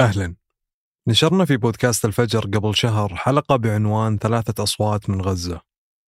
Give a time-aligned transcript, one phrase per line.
[0.00, 0.36] أهلا.
[1.08, 5.60] نشرنا في بودكاست الفجر قبل شهر حلقة بعنوان ثلاثة أصوات من غزة.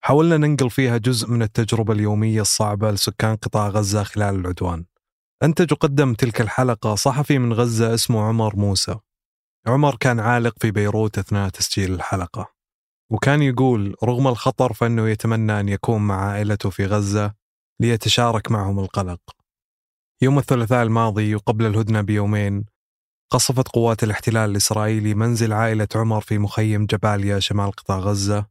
[0.03, 4.85] حاولنا ننقل فيها جزء من التجربة اليومية الصعبة لسكان قطاع غزة خلال العدوان.
[5.43, 8.95] أنتج وقدم تلك الحلقة صحفي من غزة اسمه عمر موسى.
[9.67, 12.53] عمر كان عالق في بيروت أثناء تسجيل الحلقة.
[13.11, 17.33] وكان يقول رغم الخطر فإنه يتمنى أن يكون مع عائلته في غزة
[17.79, 19.21] ليتشارك معهم القلق.
[20.21, 22.78] يوم الثلاثاء الماضي وقبل الهدنة بيومين
[23.31, 28.45] قصفت قوات الاحتلال الإسرائيلي منزل عائلة عمر في مخيم جباليا شمال قطاع غزة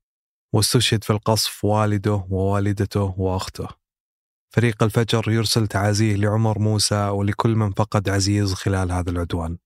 [0.55, 3.69] واستشهد في القصف والده ووالدته وأخته.
[4.55, 9.59] فريق الفجر يرسل تعازيه لعمر موسى ولكل من فقد عزيز خلال هذا العدوان.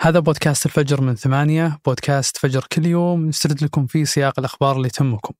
[0.00, 4.88] هذا بودكاست الفجر من ثمانية بودكاست فجر كل يوم نسترد لكم فيه سياق الأخبار اللي
[4.88, 5.34] تهمكم.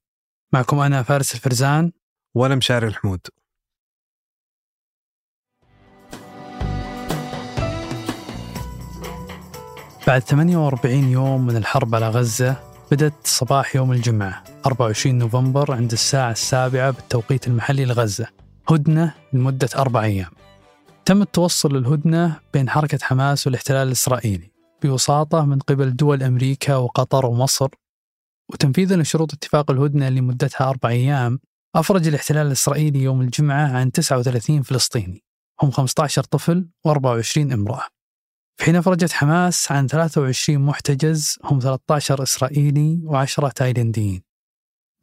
[0.53, 1.93] معكم أنا فارس الفرزان.
[2.35, 3.21] وأنا مشاري الحمود.
[10.07, 12.57] بعد 48 يوم من الحرب على غزة
[12.91, 18.27] بدأت صباح يوم الجمعة 24 نوفمبر عند الساعة السابعة بالتوقيت المحلي لغزة.
[18.71, 20.31] هدنة لمدة أربع أيام.
[21.05, 24.51] تم التوصل للهدنة بين حركة حماس والاحتلال الإسرائيلي
[24.83, 27.69] بوساطة من قبل دول أمريكا وقطر ومصر.
[28.53, 31.39] وتنفيذا لشروط اتفاق الهدنة اللي مدتها أربع أيام
[31.77, 35.25] أفرج الاحتلال الإسرائيلي يوم الجمعة عن 39 فلسطيني.
[35.63, 37.94] هم 15 طفل و24 امرأة.
[38.57, 44.23] في حين أفرجت حماس عن 23 محتجز هم 13 إسرائيلي و10 تايلنديين.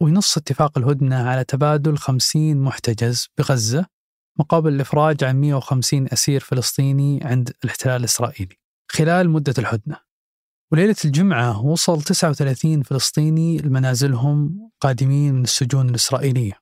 [0.02, 3.86] وينص اتفاق الهدنة على تبادل 50 محتجز بغزة
[4.38, 8.56] مقابل الإفراج عن 150 أسير فلسطيني عند الاحتلال الإسرائيلي
[8.92, 9.96] خلال مدة الهدنة.
[10.72, 16.52] وليلة الجمعة وصل 39 فلسطيني لمنازلهم قادمين من السجون الإسرائيلية.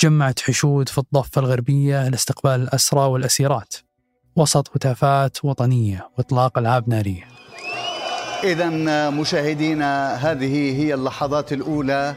[0.00, 3.74] جمعت حشود في الضفة الغربية لاستقبال الأسرى والأسيرات.
[4.38, 7.24] وسط هتافات وطنية وإطلاق ألعاب نارية.
[8.44, 8.70] إذا
[9.10, 12.14] مشاهدينا هذه هي اللحظات الأولى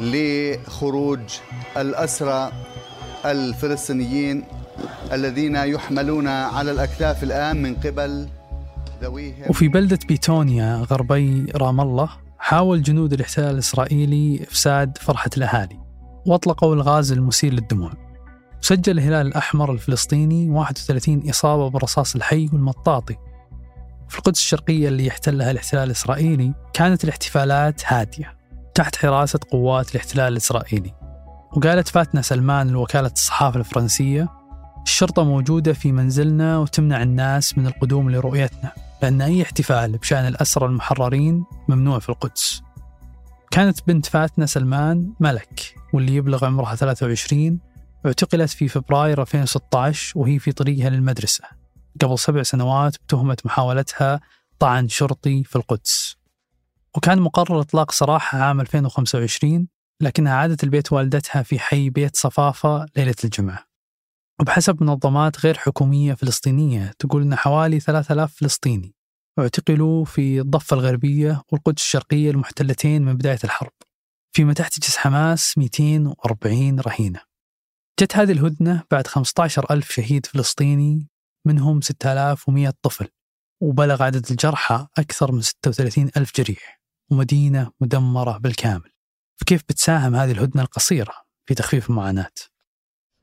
[0.00, 1.20] لخروج
[1.76, 2.52] الأسرى
[3.24, 4.44] الفلسطينيين
[5.12, 8.28] الذين يحملون على الأكتاف الآن من قبل
[9.02, 9.50] ذويهم.
[9.50, 15.78] وفي بلدة بيتونيا غربي رام الله حاول جنود الاحتلال الإسرائيلي إفساد فرحة الأهالي
[16.26, 18.05] وأطلقوا الغاز المسيل للدموع.
[18.60, 23.16] سجل الهلال الأحمر الفلسطيني 31 إصابة بالرصاص الحي والمطاطي.
[24.08, 28.36] في القدس الشرقية اللي يحتلها الاحتلال الإسرائيلي كانت الاحتفالات هادية
[28.74, 30.94] تحت حراسة قوات الاحتلال الإسرائيلي.
[31.56, 34.28] وقالت فاتنة سلمان لوكالة الصحافة الفرنسية
[34.82, 38.72] الشرطة موجودة في منزلنا وتمنع الناس من القدوم لرؤيتنا
[39.02, 42.62] لأن أي احتفال بشأن الأسرى المحررين ممنوع في القدس.
[43.50, 47.58] كانت بنت فاتنة سلمان ملك واللي يبلغ عمرها 23
[48.06, 51.44] اعتقلت في فبراير 2016 وهي في طريقها للمدرسة.
[52.02, 54.20] قبل سبع سنوات بتهمة محاولتها
[54.58, 56.16] طعن شرطي في القدس.
[56.96, 59.68] وكان مقرر إطلاق سراحها عام 2025
[60.00, 63.66] لكنها عادت البيت والدتها في حي بيت صفافة ليلة الجمعة.
[64.40, 68.94] وبحسب منظمات غير حكومية فلسطينية تقول أن حوالي 3000 فلسطيني
[69.38, 73.72] اعتقلوا في الضفة الغربية والقدس الشرقية المحتلتين من بداية الحرب.
[74.32, 77.20] فيما تحتجز حماس 240 رهينة.
[78.00, 81.08] جت هذه الهدنة بعد 15 ألف شهيد فلسطيني
[81.46, 83.08] منهم 6100 طفل
[83.62, 86.80] وبلغ عدد الجرحى أكثر من 36 ألف جريح
[87.10, 88.90] ومدينة مدمرة بالكامل
[89.36, 91.14] فكيف بتساهم هذه الهدنة القصيرة
[91.46, 92.32] في تخفيف المعاناة؟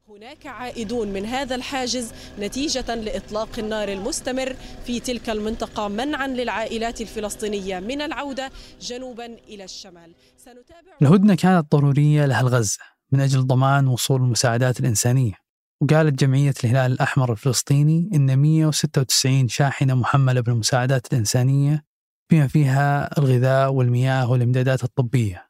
[0.10, 4.56] هناك عائدون من هذا الحاجز نتيجة لإطلاق النار المستمر
[4.86, 8.52] في تلك المنطقة منعا للعائلات الفلسطينية من العودة
[8.82, 15.34] جنوبا إلى الشمال سنتابع الهدنة كانت ضرورية لأهل غزة من أجل ضمان وصول المساعدات الإنسانية.
[15.82, 21.86] وقالت جمعية الهلال الأحمر الفلسطيني إن 196 شاحنة محملة بالمساعدات الإنسانية
[22.32, 25.50] بما فيها الغذاء والمياه والإمدادات الطبية.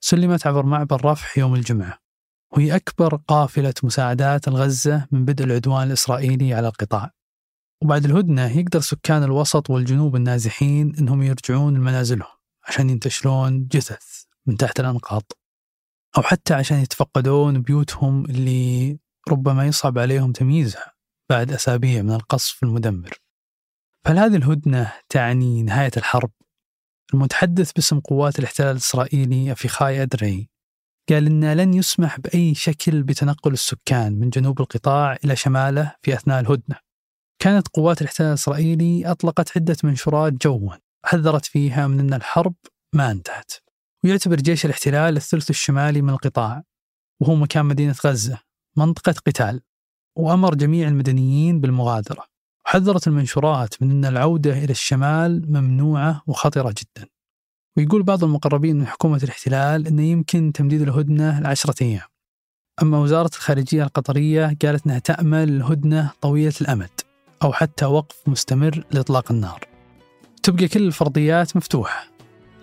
[0.00, 1.98] سلمت عبر معبر رفح يوم الجمعة.
[2.52, 7.10] وهي أكبر قافلة مساعدات الغزة من بدء العدوان الإسرائيلي على القطاع.
[7.82, 12.36] وبعد الهدنة يقدر سكان الوسط والجنوب النازحين أنهم يرجعون لمنازلهم
[12.68, 15.22] عشان ينتشلون جثث من تحت الأنقاض.
[16.16, 18.98] أو حتى عشان يتفقدون بيوتهم اللي
[19.28, 20.92] ربما يصعب عليهم تمييزها
[21.30, 23.10] بعد أسابيع من القصف المدمر.
[24.04, 26.30] فهل هذه الهدنة تعني نهاية الحرب؟
[27.14, 30.48] المتحدث باسم قوات الاحتلال الإسرائيلي أفيخاي أدري
[31.08, 36.40] قال إن لن يسمح بأي شكل بتنقل السكان من جنوب القطاع إلى شماله في أثناء
[36.40, 36.76] الهدنة.
[37.38, 40.74] كانت قوات الاحتلال الإسرائيلي أطلقت عدة منشورات جوا
[41.04, 42.54] حذرت فيها من أن الحرب
[42.94, 43.52] ما انتهت.
[44.04, 46.62] ويعتبر جيش الاحتلال الثلث الشمالي من القطاع
[47.20, 48.38] وهو مكان مدينة غزة
[48.76, 49.60] منطقة قتال
[50.18, 52.24] وأمر جميع المدنيين بالمغادرة.
[52.66, 57.08] وحذرت المنشورات من أن العودة إلى الشمال ممنوعة وخطرة جدا.
[57.76, 62.06] ويقول بعض المقربين من حكومة الاحتلال أنه يمكن تمديد الهدنة لعشرة أيام.
[62.82, 67.00] أما وزارة الخارجية القطرية قالت أنها تأمل الهدنة طويلة الأمد
[67.42, 69.64] أو حتى وقف مستمر لإطلاق النار.
[70.42, 72.11] تبقى كل الفرضيات مفتوحة.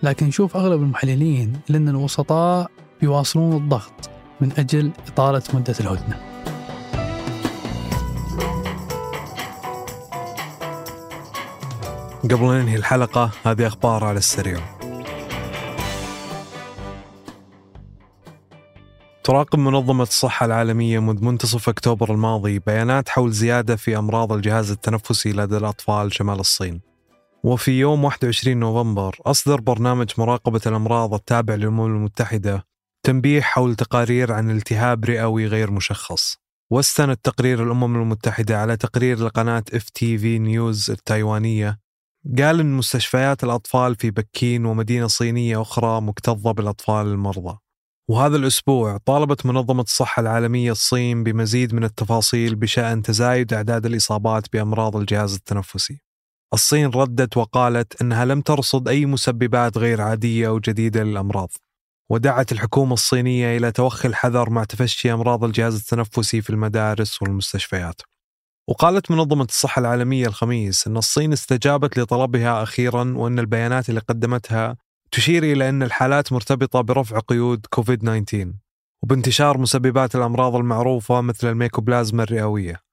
[0.02, 2.70] لكن نشوف أغلب المحللين لأن الوسطاء
[3.00, 4.10] بيواصلون الضغط
[4.40, 6.20] من أجل إطالة مدة الهدنة.
[12.24, 14.60] قبل ننهي الحلقة هذه أخبار على السريع.
[19.24, 25.32] تراقب منظمة الصحة العالمية منذ منتصف أكتوبر الماضي بيانات حول زيادة في أمراض الجهاز التنفسي
[25.32, 26.89] لدى الأطفال شمال الصين.
[27.44, 32.66] وفي يوم 21 نوفمبر أصدر برنامج مراقبة الأمراض التابع للأمم المتحدة
[33.06, 36.36] تنبيه حول تقارير عن التهاب رئوي غير مشخص.
[36.70, 41.78] واستند تقرير الأمم المتحدة على تقرير لقناة FTV News التايوانية.
[42.38, 47.58] قال أن مستشفيات الأطفال في بكين ومدينة صينية أخرى مكتظة بالأطفال المرضى.
[48.08, 54.96] وهذا الأسبوع طالبت منظمة الصحة العالمية الصين بمزيد من التفاصيل بشأن تزايد أعداد الإصابات بأمراض
[54.96, 56.09] الجهاز التنفسي.
[56.54, 61.50] الصين ردت وقالت أنها لم ترصد أي مسببات غير عادية أو جديدة للأمراض
[62.10, 68.00] ودعت الحكومة الصينية إلى توخي الحذر مع تفشي أمراض الجهاز التنفسي في المدارس والمستشفيات.
[68.68, 74.76] وقالت منظمة الصحة العالمية الخميس أن الصين استجابت لطلبها أخيرا وأن البيانات اللي قدمتها
[75.12, 78.52] تشير إلى أن الحالات مرتبطة برفع قيود كوفيد 19
[79.02, 82.89] وبانتشار مسببات الأمراض المعروفة مثل الميكوبلازما الرئوية.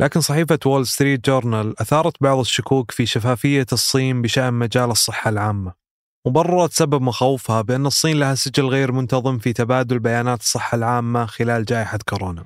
[0.00, 5.72] لكن صحيفة وول ستريت جورنال أثارت بعض الشكوك في شفافية الصين بشأن مجال الصحة العامة.
[6.24, 11.64] وبررت سبب مخاوفها بأن الصين لها سجل غير منتظم في تبادل بيانات الصحة العامة خلال
[11.64, 12.44] جائحة كورونا.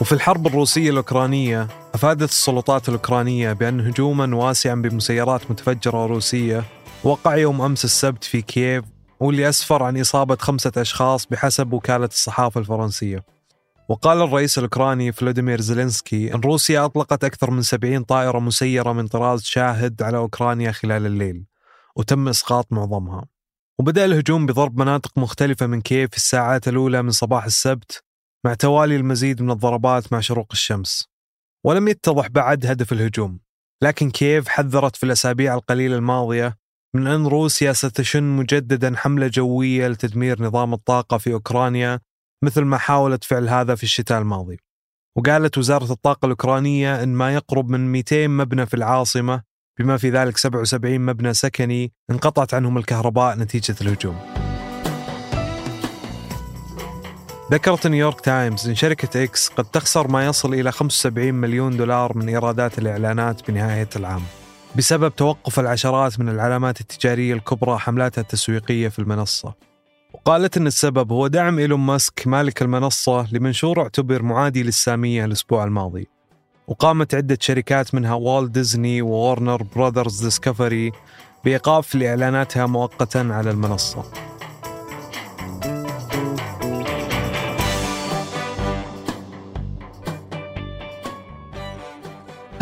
[0.00, 6.64] وفي الحرب الروسية الأوكرانية أفادت السلطات الأوكرانية بأن هجوما واسعا بمسيرات متفجرة روسية
[7.04, 8.84] وقع يوم أمس السبت في كييف
[9.20, 13.32] واللي أسفر عن إصابة خمسة أشخاص بحسب وكالة الصحافة الفرنسية.
[13.92, 19.42] وقال الرئيس الأوكراني فلاديمير زيلينسكي أن روسيا أطلقت أكثر من 70 طائرة مسيرة من طراز
[19.42, 21.44] شاهد على أوكرانيا خلال الليل.
[21.96, 23.24] وتم إسقاط معظمها.
[23.78, 28.04] وبدأ الهجوم بضرب مناطق مختلفة من كييف في الساعات الأولى من صباح السبت
[28.44, 31.08] مع توالي المزيد من الضربات مع شروق الشمس.
[31.64, 33.40] ولم يتضح بعد هدف الهجوم.
[33.82, 36.58] لكن كييف حذرت في الأسابيع القليلة الماضية
[36.94, 42.00] من أن روسيا ستشن مجددا حملة جوية لتدمير نظام الطاقة في أوكرانيا
[42.42, 44.58] مثل ما حاولت فعل هذا في الشتاء الماضي.
[45.16, 49.42] وقالت وزارة الطاقة الأوكرانية أن ما يقرب من 200 مبنى في العاصمة
[49.78, 54.16] بما في ذلك 77 مبنى سكني انقطعت عنهم الكهرباء نتيجة الهجوم.
[57.52, 62.28] ذكرت نيويورك تايمز أن شركة إكس قد تخسر ما يصل إلى 75 مليون دولار من
[62.28, 64.22] إيرادات الإعلانات بنهاية العام
[64.76, 69.71] بسبب توقف العشرات من العلامات التجارية الكبرى حملاتها التسويقية في المنصة.
[70.26, 76.08] وقالت أن السبب هو دعم إيلون ماسك مالك المنصة لمنشور اعتبر معادي للسامية الأسبوع الماضي.
[76.66, 80.92] وقامت عدة شركات منها والت ديزني وورنر براذرز ديسكفري
[81.44, 84.04] بإيقاف لإعلاناتها مؤقتا على المنصة.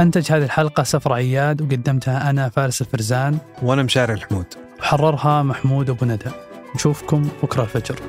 [0.00, 3.38] أنتج هذه الحلقة سفر عياد وقدمتها أنا فارس الفرزان.
[3.62, 4.46] وأنا مشاري الحمود.
[4.78, 6.49] وحررها محمود أبو ندى.
[6.74, 8.00] نشوفكم بكرة الفجر.